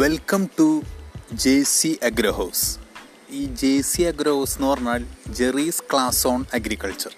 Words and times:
Welcome 0.00 0.48
to 0.58 0.82
J 1.34 1.62
C 1.62 1.98
agro 2.02 2.30
house 2.30 2.66
ഈ 3.30 3.44
J 3.44 3.80
C 3.80 4.02
agro 4.02 4.34
house 4.34 4.56
എന്ന് 4.56 4.68
പറഞ്ഞാൽ 4.68 5.02
Jerry's 5.28 5.82
class 5.92 6.26
on 6.26 6.44
agriculture 6.54 7.12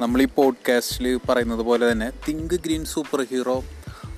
നമ്മൾ 0.00 0.22
ഈ 0.22 0.28
പോഡ്കാസ്റ്റിൽ 0.34 1.20
പറയുന്നത് 1.28 1.58
പോലെ 1.58 1.92
തന്നെ 1.92 2.12
think 2.28 2.54
green 2.60 2.84
super 2.84 3.26
hero 3.30 3.64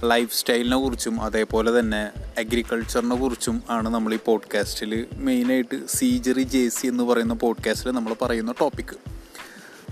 life 0.05 0.35
സ്റ്റൈലിനെ 0.35 0.77
കുറിച്ചും 0.77 1.21
അതേപോലെ 1.21 1.81
തന്നെ 1.81 2.03
അഗ്രികൾച്ചറിനെ 2.39 3.17
കുറിച്ചും 3.17 3.63
ആണ് 3.71 3.89
നമ്മൾ 3.89 4.15
ഈ 4.15 4.19
പോഡ്കാസ്റ്റിൽ 4.25 5.07
മെയിനായിട്ട് 5.15 5.87
സി 5.87 6.19
ജെറി 6.19 6.43
ജെ 6.43 6.69
സി 6.69 6.87
എന്ന് 6.87 7.05
പറയുന്ന 7.05 7.35
പോഡ്കാസ്റ്റിൽ 7.35 7.91
നമ്മൾ 7.91 8.15
പറയുന്ന 8.15 8.55
ടോപ്പിക്ക് 8.61 8.99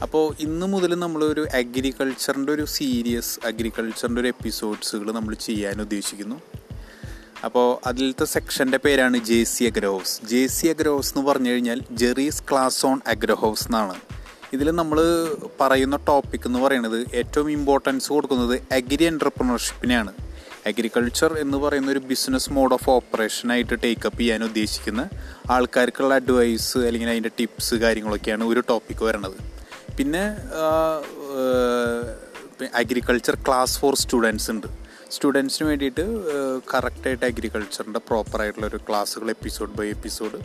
അപ്പോൾ 0.03 0.35
ഇന്ന് 0.40 0.67
മുതൽ 0.67 0.95
നമ്മളൊരു 0.95 1.46
അഗ്രികൾച്ചറിന്റെ 1.54 2.53
ഒരു 2.53 2.64
സീരിയസ് 2.64 3.46
അഗ്രികൾച്ചറിന്റെ 3.46 4.21
ഒരു 4.21 4.29
എപ്പിസോഡ്സുകൾ 4.29 5.13
നമ്മൾ 5.13 5.35
ചെയ്യാൻ 5.35 5.81
ഉദ്ദേശിക്കുന്നു. 5.81 6.39
അപ്പോൾ 7.44 7.68
അതിലത്തെ 7.89 8.25
സെക്ഷന്റെ 8.25 8.79
പേരാണ് 8.85 9.17
J 9.29 9.44
C 9.44 9.64
agro house. 9.64 10.14
J 10.31 10.46
C 10.46 10.67
agro house 10.67 11.12
എന്ന് 11.14 11.22
പറഞ്ഞു 11.29 11.50
കഴിഞ്ഞാൽ 11.50 11.79
ജെറീസ് 11.90 12.43
ക്ലാസ് 12.50 12.86
ഓൺ 12.86 13.00
അഗ്രഹൗസ് 13.07 13.64
എന്നാണ്. 13.68 13.94
ഇതിൽ 14.53 14.68
നമ്മൾ 14.71 14.98
പറയുന്ന 15.61 15.96
ടോപ്പിക് 16.08 16.46
എന്ന് 16.46 16.58
പറയുന്നത് 16.58 16.98
ഏറ്റവും 17.21 17.50
ഇമ്പോർട്ടൻസ് 17.50 18.08
കൊടുക്കുന്നത് 18.12 18.54
അഗ്രി 18.72 19.04
എന്റർപ്രണർഷിപ്പിനെയാണ് 19.04 20.12
അഗ്രികൾച്ചർ 20.67 21.31
എന്ന് 21.43 21.58
പറയുന്ന 21.58 21.90
ഒരു 21.90 21.98
ബിസിനസ് 21.98 22.53
മോഡ് 22.53 22.75
ഓഫ് 22.76 22.90
ഓപ്പറേഷനായിട്ട് 22.90 23.76
ടേക്കപ്പ് 23.84 24.18
ചെയ്യാൻ 24.18 24.45
ഉദ്ദേശിക്കുന്ന 24.45 25.03
ആൾക്കാർക്കുള്ള 25.50 26.14
അഡ്വൈസ് 26.14 26.79
അല്ലെങ്കിൽ 26.79 27.09
അതിന്റെ 27.09 27.31
ടിപ്സ് 27.39 27.75
കാര്യങ്ങളൊക്കെയാണ് 27.75 28.45
ഒരു 28.45 28.62
ടോപ്പിക്ക് 28.68 29.04
വരണത്. 29.04 29.39
പിന്നെ 29.98 30.25
അഗ്രികൾച്ചർ 32.81 33.34
ക്ലാസ് 33.47 33.78
ഫോർ 33.78 33.95
സ്റ്റുഡൻസ് 33.95 34.50
ഉണ്ട്. 34.50 34.69
സ്റ്റുഡൻസിന് 35.11 35.69
വേണ്ടിയിട്ട് 35.69 36.05
കറക്റ്റായിട്ട് 36.75 37.25
അഗ്രികൾച്ചറിന്റെ 37.25 37.98
പ്രോപ്പറായിട്ടുള്ള 37.98 38.67
ഒരു 38.67 38.77
ക്ലാസ്സുകൾ 38.89 39.31
എപ്പിസോഡ് 39.31 39.71
ബൈ 39.71 39.87
എപ്പിസോഡ് 39.87 40.39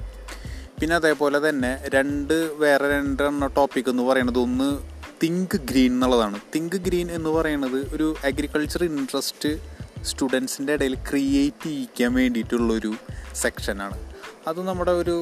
പിന്നെ 0.79 0.95
അതേപോലെ 0.95 1.49
തന്നെ 1.49 1.81
രണ്ട് 1.85 2.33
വേറെ 2.55 2.89
രണ്ടെണ്ണ 2.89 3.47
ടോപ്പിക് 3.47 3.89
എന്ന് 3.89 4.03
പറയുന്നത് 4.03 4.39
ഒന്ന് 4.39 4.69
തിങ്ക് 5.23 5.57
ഗ്രീൻ 5.57 5.93
എന്നുള്ളതാണ്. 5.93 6.39
തിങ്ക് 6.55 6.75
ഗ്രീൻ 6.75 7.11
എന്ന് 7.11 7.29
പറയുന്നത് 7.29 7.95
ഒരു 7.95 8.15
അഗ്രികൾച്ചർ 8.23 8.83
ഇൻട്രസ്റ്റ് 8.83 9.51
സ്റ്റുഡൻസിന്റെ 10.03 10.73
ഇടയിൽ 10.73 10.95
ക്രിയേറ്റ് 11.09 11.63
ചെയ്യിക്കാൻ 11.63 12.13
വേണ്ടിയിട്ടുള്ളൊരു 12.13 12.93
സെക്ഷനാണ് 13.35 13.97
അത് 14.47 14.67
നമ്മുടെ 14.67 14.91
ഒരു 14.91 15.15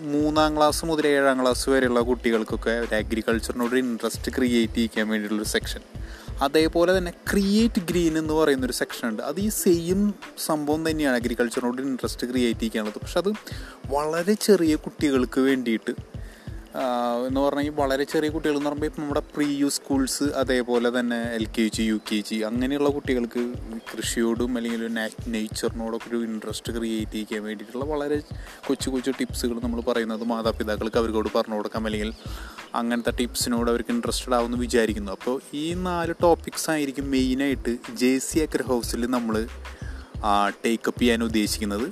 മൂന്നാം 0.00 0.56
ക്ലാസ് 0.56 0.84
മുതൽ 0.84 1.06
ഏഴാം 1.06 1.40
ക്ലാസ് 1.40 1.70
വരെയുള്ള 1.70 2.00
കുട്ടികൾക്കൊക്കെ 2.00 2.70
ഒരു 2.70 2.94
അഗ്രികൾച്ചറിനോട് 2.94 3.74
ഇൻട്രസ്റ്റ് 3.74 4.32
ക്രിയേറ്റ് 4.32 4.74
ചെയ്യിക്കാൻ 4.74 5.08
വേണ്ടിയിട്ടുള്ളൊരു 5.08 5.48
സെക്ഷൻ 5.48 5.82
അതേപോലെ 6.42 6.98
തന്നെ 6.98 7.10
ക്രിയേറ്റ് 7.10 7.82
ഗ്രീൻ 7.90 8.18
എന്ന് 8.18 8.34
പറയുന്ന 8.34 8.66
ഒരു 8.66 8.72
സെക്ഷൻ 8.72 9.08
ഉണ്ട്. 9.08 9.22
അത് 9.22 9.40
ഈ 9.40 9.48
സെയിം 9.48 10.14
സംഭവം 10.46 10.90
തന്നെയാണ് 10.90 11.16
അഗ്രികൾച്ചറിനോട് 11.16 11.82
ഇൻട്രസ്റ്റ് 11.82 12.26
ക്രിയേറ്റ് 12.26 12.60
ചെയ്യാനുള്ളത് 12.60 12.98
പക്ഷെ 12.98 13.18
അത് 13.18 13.30
വളരെ 13.86 14.34
ചെറിയ 14.34 14.76
കുട്ടികൾക്ക് 14.76 15.40
വേണ്ടിയിട്ട് 15.40 15.94
എന്ന് 17.26 17.40
പറഞ്ഞാൽ 17.40 17.68
വളരെ 17.68 18.04
ചെറിയ 18.04 18.30
കുട്ടികൾ 18.30 18.56
എന്ന് 18.56 18.66
പറയുമ്പോൾ 18.66 18.86
ഇപ്പം 18.86 19.02
നമ്മുടെ 19.02 19.22
പ്രീ 19.36 19.56
യു 19.56 19.68
സ്കൂൾസ് 19.68 20.22
അതേപോലെ 20.22 21.00
തന്നെ 21.00 21.22
L 21.34 21.46
K 21.58 21.70
G 21.74 21.82
U 21.82 22.00
K 22.12 22.18
G 22.30 22.34
അങ്ങനെയുള്ള 22.34 22.88
കുട്ടികൾക്ക് 22.88 23.52
കൃഷിയോടും 23.92 24.56
അല്ലെങ്കിൽ 24.56 24.94
നേച്ചറിനോടൊക്കെ 25.26 26.08
ഒരു 26.08 26.16
ഇൻട്രസ്റ്റ് 26.16 26.72
ക്രിയേറ്റ് 26.72 27.12
ചെയ്യാൻ 27.12 27.44
വേണ്ടിയിട്ടുള്ള 27.44 27.84
വളരെ 27.84 28.18
കൊച്ചു 28.66 28.90
കൊച്ചു 28.90 29.10
ടിപ്സുകൾ 29.10 29.60
നമ്മൾ 29.60 29.80
പറയുന്നത് 29.80 30.24
മാതാപിതാക്കൾക്ക് 30.24 30.96
അവർക്കോട് 30.96 31.28
പറഞ്ഞു 31.36 31.54
കൊടുക്കാം. 31.54 31.86
അല്ലെങ്കിൽ 31.86 32.12
അങ്ങനത്തെ 32.74 33.10
ടിപ്സിനോട് 33.10 33.70
അവർക്ക് 33.70 33.90
ഇൻട്രസ്റ്റഡ് 33.90 34.34
ആവുമെന്ന് 34.34 34.58
വിചാരിക്കുന്നു. 34.58 35.12
അപ്പോൾ 35.12 35.40
ഈ 35.54 35.74
നാല് 35.74 36.14
ടോപ്പിക്സ് 36.22 36.70
ആയിരിക്കും 36.70 37.10
മെയിനായിട്ട് 37.10 37.76
ജെ 37.94 38.18
സി 38.18 38.38
അഗ്ര 38.38 38.62
ഹൗസിൽ 38.62 39.06
നമ്മൾ 39.06 39.48
ടേക്കപ്പ് 40.64 41.00
ചെയ്യാൻ 41.00 41.24
ഉദ്ദേശിക്കുന്നത്. 41.24 41.86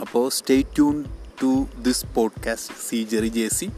അപ്പോൾ 0.00 0.30
stay 0.30 0.62
tune 0.62 1.04
to 1.42 1.68
this 1.82 2.06
podcast 2.14 2.74
C 2.88 3.08
Jerry 3.12 3.28
J 3.28 3.48
C 3.48 3.70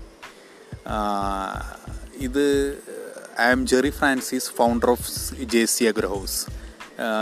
ഇത് 2.16 2.46
I'm 3.50 3.66
Jerry 3.66 3.90
Francis 3.90 4.50
founder 4.50 4.90
of 4.90 5.34
J 5.42 5.64
C 5.64 5.84
agro 5.84 6.08
house 6.08 6.38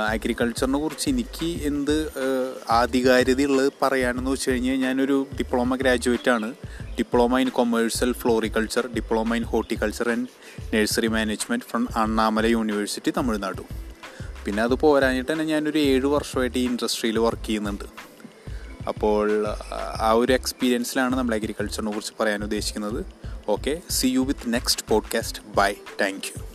അഗ്രികൾച്ചറിനെ 0.09 0.79
കുറിച്ച് 0.79 1.09
എനിക്ക് 1.09 1.49
എന്ത് 1.63 1.97
ആധികാരികതയുള്ളത് 2.71 3.73
പറയാനെന്ന് 3.83 4.31
വെച്ച് 4.31 4.51
കഴിഞ്ഞാൽ 4.51 4.77
ഞാനൊരു 4.77 5.27
ഡിപ്ലോമ 5.41 5.77
ഗ്രാജുവേറ്റ് 5.77 6.31
ആണ്. 6.31 6.55
Diploma 6.99 7.39
in 7.39 7.51
commercial 7.51 8.13
floriculture 8.13 8.87
diploma 8.87 9.35
in 9.35 9.43
horticulture 9.43 10.11
and 10.11 10.29
nursery 10.75 11.07
management 11.07 11.65
from 11.65 11.89
Annamalai 11.97 12.47
university 12.47 13.13
Tamil Nadu 13.17 13.63
പിന്നെ 14.45 14.63
അത് 14.63 14.75
പോരാഞ്ഞിട്ട് 14.75 15.33
തന്നെ 15.33 15.45
ഞാനൊരു 15.45 15.79
ഏഴ് 15.79 16.07
വർഷമായിട്ട് 16.07 16.59
ഈ 16.59 16.65
ഇൻഡസ്ട്രിയിൽ 16.65 17.19
വർക്ക് 17.19 17.47
ചെയ്യുന്നുണ്ട്. 17.47 17.85
അപ്പോൾ 18.89 19.47
ആ 20.01 20.11
ഒരു 20.13 20.33
എക്സ്പീരിയൻസിലാണ് 20.33 21.17
നമ്മൾ 21.17 21.35
അഗ്രികൾച്ചറിനെ 21.35 21.93
കുറിച്ച് 21.93 22.13
പറയാൻ 22.21 22.43
ഉദ്ദേശിക്കുന്നത്. 22.43 23.05
Okay 23.49 23.83
see 23.91 24.07
you 24.07 24.21
with 24.21 24.53
next 24.53 24.83
podcast 24.89 25.43
bye 25.57 25.73
thank 26.01 26.29
you 26.29 26.46